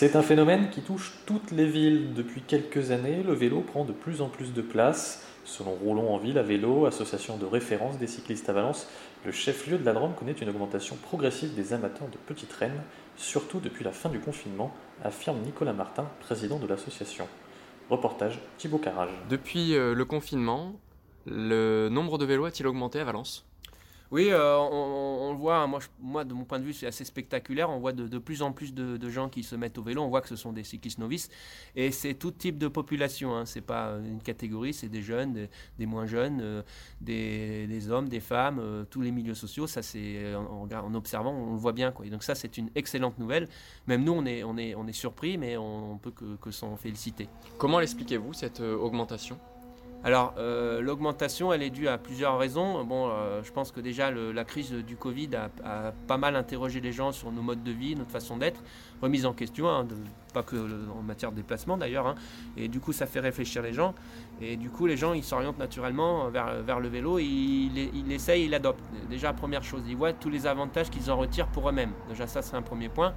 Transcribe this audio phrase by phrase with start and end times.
[0.00, 2.14] C'est un phénomène qui touche toutes les villes.
[2.14, 5.26] Depuis quelques années, le vélo prend de plus en plus de place.
[5.44, 8.88] Selon Roulons en ville à vélo, association de référence des cyclistes à Valence,
[9.26, 12.80] le chef-lieu de la Drôme connaît une augmentation progressive des amateurs de petites rennes,
[13.16, 17.26] surtout depuis la fin du confinement, affirme Nicolas Martin, président de l'association.
[17.90, 19.10] Reportage Thibaut Carrage.
[19.28, 20.78] Depuis euh, le confinement,
[21.26, 23.47] le nombre de vélos a-t-il augmenté à Valence?
[24.10, 27.68] Oui, euh, on, le voit, hein, moi, de mon point de vue c'est assez spectaculaire,
[27.68, 30.22] on voit de, plus en plus de, gens qui se mettent au vélo, on voit
[30.22, 31.28] que ce sont des cyclistes novices,
[31.76, 33.44] et c'est tout type de population, hein.
[33.44, 36.62] c'est pas une catégorie, c'est des jeunes, des, moins jeunes, euh,
[37.02, 41.52] des, hommes, des femmes, euh, tous les milieux sociaux, ça c'est en, en, observant, on
[41.52, 41.92] le voit bien.
[41.92, 42.06] Quoi.
[42.06, 43.48] Et donc ça c'est une excellente nouvelle,
[43.86, 47.28] même nous on est, on on surpris, mais on, ne peut que, que s'en féliciter.
[47.58, 49.38] Comment l'expliquez-vous cette augmentation?
[50.04, 52.84] Alors, euh, l'augmentation, elle est due à plusieurs raisons.
[52.84, 56.92] Bon, euh, je pense que déjà la crise du Covid a, pas mal interrogé les
[56.92, 58.62] gens sur nos modes de vie, notre façon d'être,
[59.02, 59.86] remise en question, hein,
[60.32, 60.56] pas que
[60.96, 62.06] en matière de déplacement d'ailleurs.
[62.06, 62.14] Hein.
[62.56, 63.92] et du coup, ça fait réfléchir les gens.
[64.40, 68.50] Et du coup, les gens, ils s'orientent naturellement vers, le vélo, ils, ils essayent, ils
[68.50, 68.84] l'adoptent.
[69.10, 71.92] Déjà, première chose, ils voient tous les avantages qu'ils en retirent pour eux-mêmes.
[72.08, 73.14] Déjà, ça, c'est un premier point.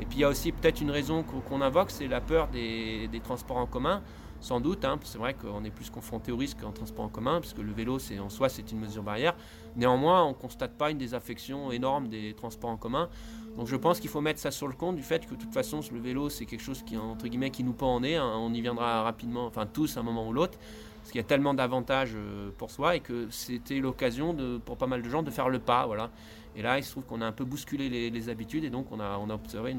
[0.00, 3.20] Et puis, il y a aussi peut-être une raison qu'on invoque, c'est la peur des
[3.24, 4.02] transports en commun.
[4.40, 7.40] Sans doute, hein, c'est vrai qu'on est plus confronté au risque en transport en commun,
[7.40, 9.34] puisque le vélo, en soi, c'est une mesure barrière.
[9.76, 13.08] Néanmoins, on ne constate pas une désaffection énorme des transports en commun.
[13.56, 15.52] Donc je pense qu'il faut mettre ça sur le compte du fait que de toute
[15.52, 18.14] façon, le vélo, c'est quelque chose qui, entre guillemets, qui nous pend en nez.
[18.14, 18.32] Hein.
[18.36, 20.58] on y viendra rapidement, enfin tous, à un moment ou l'autre,
[20.98, 24.86] parce qu'il y a tellement d'avantages euh, pour soi et que c'était l'occasion pour pas
[24.86, 25.86] mal de gens de faire le pas.
[25.86, 26.10] Voilà.
[26.56, 28.98] Et là, il se trouve qu'on a un peu bousculé les, habitudes et donc on
[28.98, 29.76] a, on a observé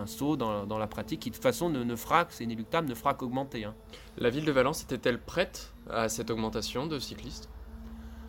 [0.00, 2.94] un saut dans, la pratique qui de toute façon ne, ne fera, c'est inéluctable, ne
[2.94, 3.64] fera qu'augmenter.
[3.64, 3.74] Hein.
[4.16, 7.50] La ville de Valence était-elle prête à cette augmentation de cyclistes?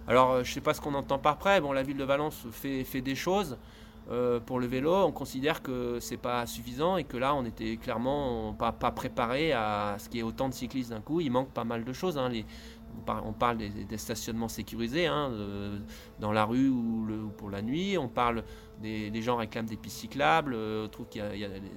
[0.08, 1.62] Alors, euh, je ne sais pas ce qu'on entend par prêt.
[1.62, 3.58] Bon, la ville de Valence fait, fait des choses.
[4.12, 7.78] Euh, pour le vélo, on considère que c'est pas suffisant et que là, on était
[7.78, 11.22] clairement pas, préparé à ce qu'il y ait autant de cyclistes d'un coup.
[11.22, 12.18] Il manque pas mal de choses.
[12.18, 12.30] Hein.
[12.30, 12.46] Les,
[13.08, 15.80] on parle des, stationnements sécurisés hein, euh,
[16.20, 17.98] dans la rue ou, pour la nuit.
[17.98, 18.44] On parle
[18.82, 21.20] des, gens réclament des pistes cyclables, euh, trouvent que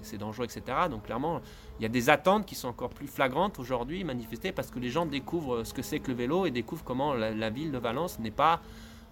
[0.02, 0.62] c'est dangereux, etc.
[0.90, 1.40] Donc clairement,
[1.78, 4.90] il y a des attentes qui sont encore plus flagrantes aujourd'hui manifestées parce que les
[4.90, 8.18] gens découvrent ce que c'est que le vélo et découvrent comment la, ville de Valence
[8.18, 8.60] n'est pas,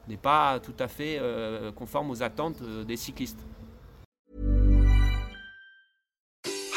[0.08, 3.38] n'est pas tout à fait euh, conforme aux attentes euh, des cyclistes.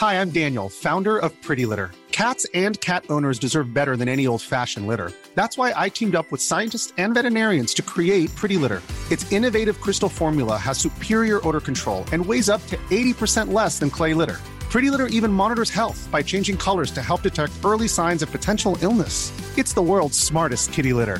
[0.01, 1.91] Hi, I'm Daniel, founder of Pretty Litter.
[2.11, 5.11] Cats and cat owners deserve better than any old-fashioned litter.
[5.35, 8.81] That's why I teamed up with scientists and veterinarians to create Pretty Litter.
[9.11, 13.89] Its innovative crystal formula has superior odor control and weighs up to 80% less than
[13.89, 14.37] clay litter.
[14.69, 18.77] Pretty Litter even monitors health by changing colors to help detect early signs of potential
[18.81, 19.31] illness.
[19.57, 21.19] It's the world's smartest kitty litter.